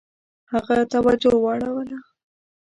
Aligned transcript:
هغه 0.51 0.77
توجه 0.93 1.31
واړوله. 1.43 1.97